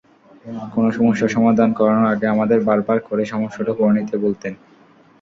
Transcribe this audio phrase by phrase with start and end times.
[0.73, 4.53] কোনো সমস্যার সমাধান করানোর আগে আমাদের বারবার করে সমস্যাটা পড়ে নিতে বলতেন।